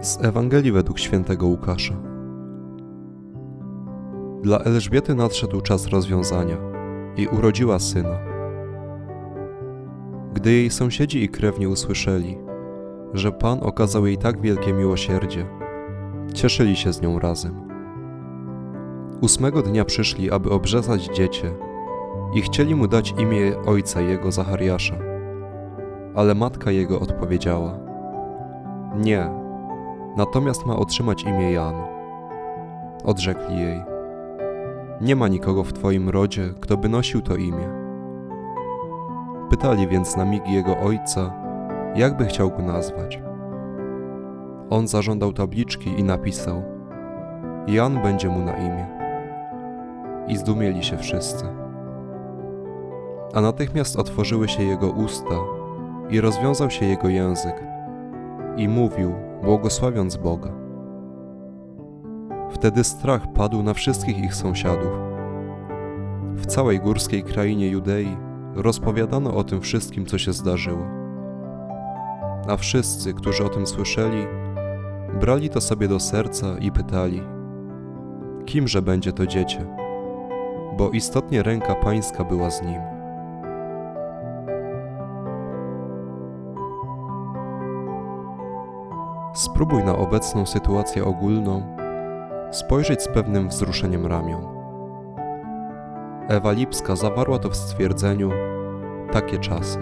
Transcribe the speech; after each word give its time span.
Z 0.00 0.24
Ewangelii 0.24 0.72
według 0.72 0.98
świętego 0.98 1.46
Łukasza. 1.46 1.94
Dla 4.42 4.58
Elżbiety 4.58 5.14
nadszedł 5.14 5.60
czas 5.60 5.86
rozwiązania 5.86 6.56
i 7.16 7.26
urodziła 7.26 7.78
syna. 7.78 8.18
Gdy 10.34 10.52
jej 10.52 10.70
sąsiedzi 10.70 11.22
i 11.22 11.28
krewni 11.28 11.66
usłyszeli, 11.66 12.38
że 13.14 13.32
Pan 13.32 13.58
okazał 13.62 14.06
jej 14.06 14.18
tak 14.18 14.40
wielkie 14.40 14.72
miłosierdzie, 14.72 15.46
cieszyli 16.34 16.76
się 16.76 16.92
z 16.92 17.02
nią 17.02 17.18
razem. 17.18 17.60
Ósmego 19.20 19.62
dnia 19.62 19.84
przyszli, 19.84 20.30
aby 20.30 20.50
obrzezać 20.50 21.04
dziecię 21.04 21.54
i 22.34 22.42
chcieli 22.42 22.74
mu 22.74 22.88
dać 22.88 23.14
imię 23.18 23.52
ojca 23.66 24.00
jego 24.00 24.32
Zachariasza. 24.32 24.98
Ale 26.14 26.34
matka 26.34 26.70
jego 26.70 27.00
odpowiedziała: 27.00 27.78
Nie, 28.96 29.47
natomiast 30.18 30.66
ma 30.66 30.76
otrzymać 30.76 31.22
imię 31.22 31.52
Jan. 31.52 31.74
Odrzekli 33.04 33.60
jej: 33.60 33.82
Nie 35.00 35.16
ma 35.16 35.28
nikogo 35.28 35.64
w 35.64 35.72
twoim 35.72 36.08
rodzie, 36.08 36.54
kto 36.60 36.76
by 36.76 36.88
nosił 36.88 37.22
to 37.22 37.36
imię. 37.36 37.68
Pytali 39.50 39.88
więc 39.88 40.16
na 40.16 40.24
mig 40.24 40.48
jego 40.48 40.78
ojca, 40.78 41.32
jak 41.94 42.16
by 42.16 42.26
chciał 42.26 42.50
go 42.50 42.62
nazwać. 42.62 43.22
On 44.70 44.88
zażądał 44.88 45.32
tabliczki 45.32 46.00
i 46.00 46.04
napisał: 46.04 46.62
Jan 47.66 48.02
będzie 48.02 48.28
mu 48.28 48.44
na 48.44 48.56
imię. 48.56 48.86
I 50.28 50.36
zdumieli 50.36 50.84
się 50.84 50.96
wszyscy. 50.96 51.44
A 53.34 53.40
natychmiast 53.40 53.96
otworzyły 53.96 54.48
się 54.48 54.62
jego 54.62 54.90
usta 54.90 55.34
i 56.10 56.20
rozwiązał 56.20 56.70
się 56.70 56.86
jego 56.86 57.08
język. 57.08 57.64
I 58.56 58.68
mówił, 58.68 59.27
błogosławiąc 59.42 60.16
Boga. 60.16 60.52
Wtedy 62.50 62.84
strach 62.84 63.32
padł 63.32 63.62
na 63.62 63.74
wszystkich 63.74 64.18
ich 64.18 64.34
sąsiadów. 64.34 64.92
W 66.34 66.46
całej 66.46 66.80
górskiej 66.80 67.22
krainie 67.22 67.68
Judei 67.68 68.16
rozpowiadano 68.54 69.34
o 69.34 69.44
tym 69.44 69.60
wszystkim, 69.60 70.06
co 70.06 70.18
się 70.18 70.32
zdarzyło. 70.32 70.86
A 72.48 72.56
wszyscy, 72.56 73.14
którzy 73.14 73.44
o 73.44 73.48
tym 73.48 73.66
słyszeli, 73.66 74.26
brali 75.20 75.50
to 75.50 75.60
sobie 75.60 75.88
do 75.88 76.00
serca 76.00 76.58
i 76.58 76.72
pytali: 76.72 77.22
Kimże 78.46 78.82
będzie 78.82 79.12
to 79.12 79.26
dziecię? 79.26 79.66
Bo 80.78 80.90
istotnie 80.90 81.42
ręka 81.42 81.74
pańska 81.74 82.24
była 82.24 82.50
z 82.50 82.62
nim. 82.62 82.97
Spróbuj 89.58 89.84
na 89.84 89.96
obecną 89.96 90.46
sytuację 90.46 91.04
ogólną 91.04 91.76
spojrzeć 92.50 93.02
z 93.02 93.08
pewnym 93.08 93.48
wzruszeniem 93.48 94.06
ramion. 94.06 94.42
Ewa 96.28 96.52
Lipska 96.52 96.96
zawarła 96.96 97.38
to 97.38 97.50
w 97.50 97.56
stwierdzeniu 97.56 98.30
takie 99.12 99.38
czasy. 99.38 99.78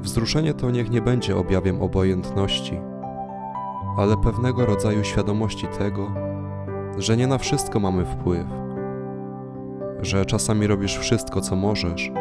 Wzruszenie 0.00 0.54
to 0.54 0.70
niech 0.70 0.90
nie 0.90 1.02
będzie 1.02 1.36
objawiem 1.36 1.82
obojętności, 1.82 2.80
ale 3.98 4.16
pewnego 4.16 4.66
rodzaju 4.66 5.04
świadomości 5.04 5.66
tego, 5.66 6.10
że 6.96 7.16
nie 7.16 7.26
na 7.26 7.38
wszystko 7.38 7.80
mamy 7.80 8.04
wpływ, 8.04 8.46
że 10.00 10.26
czasami 10.26 10.66
robisz 10.66 10.98
wszystko, 10.98 11.40
co 11.40 11.56
możesz, 11.56 12.12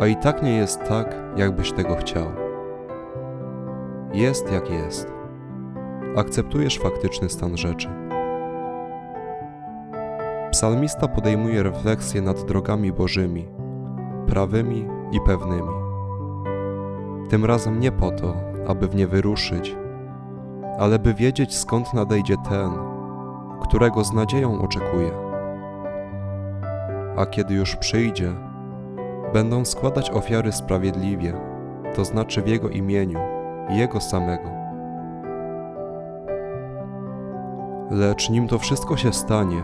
a 0.00 0.06
i 0.06 0.16
tak 0.16 0.42
nie 0.42 0.56
jest 0.56 0.84
tak, 0.84 1.16
jakbyś 1.36 1.72
tego 1.72 1.96
chciał. 1.96 2.39
Jest 4.12 4.52
jak 4.52 4.70
jest. 4.70 5.12
Akceptujesz 6.16 6.78
faktyczny 6.78 7.28
stan 7.28 7.56
rzeczy. 7.56 7.88
Psalmista 10.50 11.08
podejmuje 11.08 11.62
refleksję 11.62 12.22
nad 12.22 12.44
drogami 12.44 12.92
Bożymi, 12.92 13.48
prawymi 14.26 14.88
i 15.12 15.20
pewnymi. 15.26 15.68
Tym 17.28 17.44
razem 17.44 17.80
nie 17.80 17.92
po 17.92 18.10
to, 18.10 18.34
aby 18.66 18.88
w 18.88 18.94
nie 18.94 19.06
wyruszyć, 19.06 19.76
ale 20.78 20.98
by 20.98 21.14
wiedzieć 21.14 21.56
skąd 21.56 21.94
nadejdzie 21.94 22.36
ten, 22.48 22.70
którego 23.62 24.04
z 24.04 24.12
nadzieją 24.12 24.62
oczekuje. 24.62 25.10
A 27.16 27.26
kiedy 27.26 27.54
już 27.54 27.76
przyjdzie, 27.76 28.32
będą 29.32 29.64
składać 29.64 30.10
ofiary 30.10 30.52
sprawiedliwie, 30.52 31.34
to 31.94 32.04
znaczy 32.04 32.42
w 32.42 32.48
Jego 32.48 32.68
imieniu, 32.68 33.39
Jego 33.72 34.00
samego. 34.00 34.50
Lecz 37.90 38.30
nim 38.30 38.48
to 38.48 38.58
wszystko 38.58 38.96
się 38.96 39.12
stanie, 39.12 39.62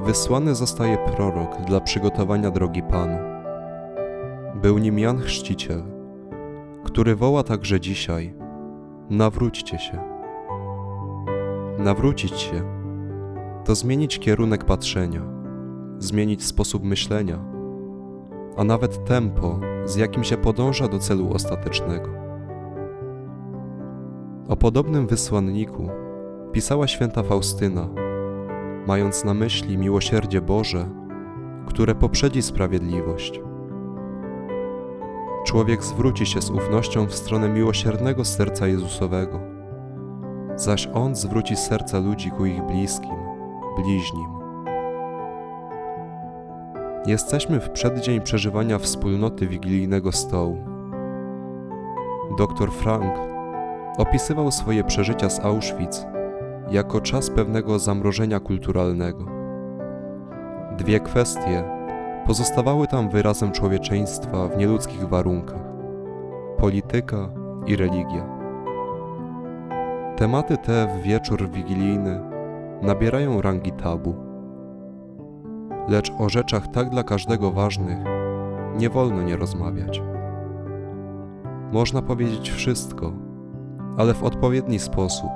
wysłany 0.00 0.54
zostaje 0.54 0.98
prorok 0.98 1.60
dla 1.66 1.80
przygotowania 1.80 2.50
drogi 2.50 2.82
Panu. 2.82 3.18
Był 4.54 4.78
nim 4.78 4.98
Jan 4.98 5.18
Chrzciciel, 5.18 5.82
który 6.84 7.16
woła 7.16 7.42
także 7.42 7.80
dzisiaj: 7.80 8.34
Nawróćcie 9.10 9.78
się. 9.78 9.98
Nawrócić 11.78 12.40
się 12.40 12.62
to 13.64 13.74
zmienić 13.74 14.18
kierunek 14.18 14.64
patrzenia, 14.64 15.22
zmienić 15.98 16.44
sposób 16.44 16.82
myślenia, 16.82 17.38
a 18.56 18.64
nawet 18.64 19.04
tempo, 19.04 19.60
z 19.84 19.96
jakim 19.96 20.24
się 20.24 20.36
podąża 20.36 20.88
do 20.88 20.98
celu 20.98 21.32
ostatecznego. 21.32 22.23
O 24.48 24.56
podobnym 24.56 25.06
wysłanniku 25.06 25.88
pisała 26.52 26.86
święta 26.86 27.22
Faustyna, 27.22 27.88
mając 28.86 29.24
na 29.24 29.34
myśli 29.34 29.78
miłosierdzie 29.78 30.40
Boże, 30.40 30.88
które 31.66 31.94
poprzedzi 31.94 32.42
sprawiedliwość. 32.42 33.40
Człowiek 35.46 35.84
zwróci 35.84 36.26
się 36.26 36.42
z 36.42 36.50
ufnością 36.50 37.06
w 37.06 37.14
stronę 37.14 37.48
miłosiernego 37.48 38.24
serca 38.24 38.66
Jezusowego, 38.66 39.40
zaś 40.56 40.88
On 40.94 41.14
zwróci 41.14 41.56
serca 41.56 41.98
ludzi 41.98 42.30
ku 42.30 42.46
ich 42.46 42.62
bliskim, 42.62 43.16
bliźnim. 43.76 44.28
Jesteśmy 47.06 47.60
w 47.60 47.70
przeddzień 47.70 48.20
przeżywania 48.20 48.78
wspólnoty 48.78 49.46
wigilijnego 49.46 50.12
stołu. 50.12 50.56
Dr 52.38 52.72
Frank 52.72 53.33
opisywał 53.98 54.50
swoje 54.50 54.84
przeżycia 54.84 55.30
z 55.30 55.40
Auschwitz 55.40 56.06
jako 56.70 57.00
czas 57.00 57.30
pewnego 57.30 57.78
zamrożenia 57.78 58.40
kulturalnego. 58.40 59.26
Dwie 60.78 61.00
kwestie 61.00 61.64
pozostawały 62.26 62.86
tam 62.86 63.08
wyrazem 63.08 63.52
człowieczeństwa 63.52 64.48
w 64.48 64.58
nieludzkich 64.58 65.08
warunkach: 65.08 65.62
polityka 66.58 67.28
i 67.66 67.76
religia. 67.76 68.34
Tematy 70.16 70.56
te 70.56 70.86
w 70.86 71.02
wieczór 71.02 71.50
wigilijny 71.50 72.20
nabierają 72.82 73.42
rangi 73.42 73.72
tabu. 73.72 74.14
Lecz 75.88 76.12
o 76.18 76.28
rzeczach 76.28 76.68
tak 76.68 76.90
dla 76.90 77.02
każdego 77.02 77.50
ważnych 77.50 77.98
nie 78.78 78.90
wolno 78.90 79.22
nie 79.22 79.36
rozmawiać. 79.36 80.02
Można 81.72 82.02
powiedzieć 82.02 82.50
wszystko, 82.50 83.12
ale 83.96 84.14
w 84.14 84.24
odpowiedni 84.24 84.78
sposób 84.78 85.30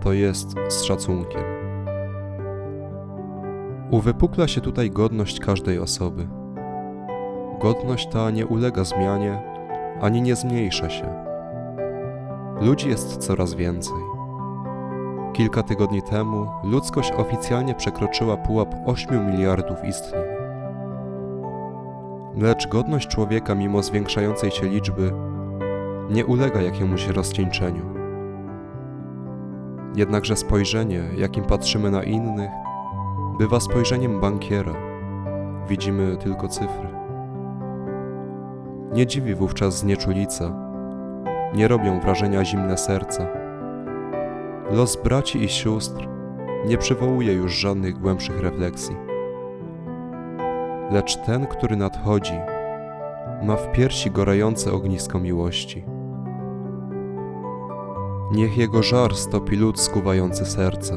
to 0.00 0.12
jest 0.12 0.54
z 0.68 0.82
szacunkiem. 0.82 1.42
Uwypukla 3.90 4.48
się 4.48 4.60
tutaj 4.60 4.90
godność 4.90 5.40
każdej 5.40 5.78
osoby. 5.78 6.26
Godność 7.60 8.08
ta 8.08 8.30
nie 8.30 8.46
ulega 8.46 8.84
zmianie 8.84 9.54
ani 10.00 10.22
nie 10.22 10.36
zmniejsza 10.36 10.90
się. 10.90 11.24
Ludzi 12.60 12.88
jest 12.88 13.16
coraz 13.16 13.54
więcej. 13.54 13.96
Kilka 15.32 15.62
tygodni 15.62 16.02
temu 16.02 16.46
ludzkość 16.64 17.12
oficjalnie 17.16 17.74
przekroczyła 17.74 18.36
pułap 18.36 18.74
8 18.86 19.30
miliardów 19.30 19.84
istnień. 19.84 20.22
Lecz 22.36 22.68
godność 22.68 23.08
człowieka, 23.08 23.54
mimo 23.54 23.82
zwiększającej 23.82 24.50
się 24.50 24.68
liczby, 24.68 25.12
nie 26.10 26.26
ulega 26.26 26.62
jakiemuś 26.62 27.08
rozcieńczeniu. 27.08 27.94
Jednakże 29.96 30.36
spojrzenie, 30.36 31.02
jakim 31.16 31.44
patrzymy 31.44 31.90
na 31.90 32.02
innych, 32.02 32.50
bywa 33.38 33.60
spojrzeniem 33.60 34.20
bankiera. 34.20 34.72
Widzimy 35.68 36.16
tylko 36.16 36.48
cyfry. 36.48 36.88
Nie 38.92 39.06
dziwi 39.06 39.34
wówczas 39.34 39.78
znieczulica, 39.78 40.52
nie 41.54 41.68
robią 41.68 42.00
wrażenia 42.00 42.44
zimne 42.44 42.78
serca. 42.78 43.26
Los 44.70 44.96
braci 44.96 45.44
i 45.44 45.48
sióstr 45.48 46.08
nie 46.66 46.78
przywołuje 46.78 47.32
już 47.32 47.52
żadnych 47.52 47.98
głębszych 47.98 48.40
refleksji. 48.40 48.96
Lecz 50.90 51.16
ten, 51.16 51.46
który 51.46 51.76
nadchodzi, 51.76 52.34
ma 53.42 53.56
w 53.56 53.72
piersi 53.72 54.10
gorące 54.10 54.72
ognisko 54.72 55.18
miłości. 55.18 55.93
Niech 58.32 58.58
Jego 58.58 58.82
żar 58.82 59.14
stopi 59.14 59.56
lud 59.56 59.80
skuwający 59.80 60.44
serca. 60.46 60.96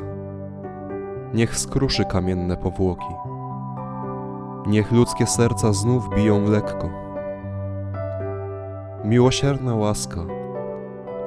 Niech 1.34 1.58
skruszy 1.58 2.06
kamienne 2.06 2.58
powłoki. 2.58 3.14
Niech 4.68 4.92
ludzkie 4.92 5.28
serca 5.28 5.74
znów 5.74 6.10
biją 6.16 6.50
lekko. 6.50 6.90
Miłosierna 9.04 9.76
łaska, 9.76 10.22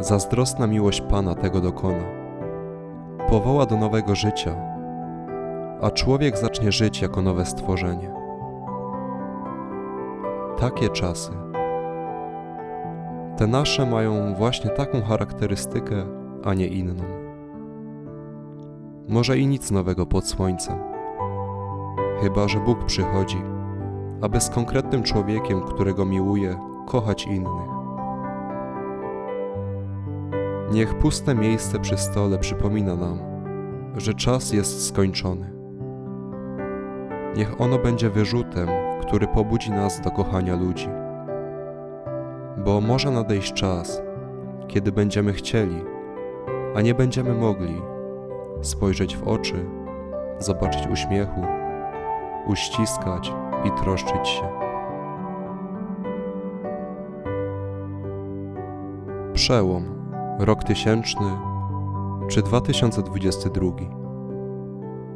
zazdrosna 0.00 0.66
miłość 0.66 1.00
Pana 1.00 1.34
tego 1.34 1.60
dokona. 1.60 2.04
Powoła 3.28 3.66
do 3.66 3.76
nowego 3.76 4.14
życia, 4.14 4.56
a 5.80 5.90
człowiek 5.90 6.38
zacznie 6.38 6.72
żyć 6.72 7.02
jako 7.02 7.22
nowe 7.22 7.46
stworzenie. 7.46 8.10
Takie 10.58 10.88
czasy. 10.88 11.49
Te 13.40 13.46
nasze 13.46 13.86
mają 13.86 14.34
właśnie 14.34 14.70
taką 14.70 15.02
charakterystykę, 15.02 16.06
a 16.44 16.54
nie 16.54 16.66
inną. 16.66 17.04
Może 19.08 19.38
i 19.38 19.46
nic 19.46 19.70
nowego 19.70 20.06
pod 20.06 20.26
słońcem. 20.26 20.78
Chyba, 22.22 22.48
że 22.48 22.58
Bóg 22.58 22.84
przychodzi, 22.84 23.42
aby 24.22 24.40
z 24.40 24.50
konkretnym 24.50 25.02
człowiekiem, 25.02 25.60
którego 25.60 26.06
miłuje, 26.06 26.56
kochać 26.86 27.26
innych. 27.26 27.70
Niech 30.72 30.98
puste 30.98 31.34
miejsce 31.34 31.78
przy 31.78 31.96
stole 31.96 32.38
przypomina 32.38 32.96
nam, 32.96 33.18
że 33.96 34.14
czas 34.14 34.52
jest 34.52 34.86
skończony. 34.86 35.52
Niech 37.36 37.60
ono 37.60 37.78
będzie 37.78 38.10
wyrzutem, 38.10 38.68
który 39.02 39.26
pobudzi 39.26 39.70
nas 39.70 40.00
do 40.00 40.10
kochania 40.10 40.56
ludzi. 40.56 40.99
Bo 42.64 42.80
może 42.80 43.10
nadejść 43.10 43.52
czas, 43.52 44.02
kiedy 44.68 44.92
będziemy 44.92 45.32
chcieli, 45.32 45.84
a 46.74 46.80
nie 46.80 46.94
będziemy 46.94 47.34
mogli 47.34 47.82
spojrzeć 48.62 49.16
w 49.16 49.28
oczy, 49.28 49.66
zobaczyć 50.38 50.86
uśmiechu, 50.86 51.40
uściskać 52.46 53.32
i 53.64 53.82
troszczyć 53.82 54.28
się. 54.28 54.48
Przełom, 59.34 59.84
rok 60.38 60.64
tysięczny 60.64 61.26
czy 62.28 62.42
2022. 62.42 63.70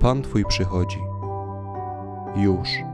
Pan 0.01 0.23
Twój 0.23 0.45
przychodzi. 0.45 1.01
Już. 2.37 2.94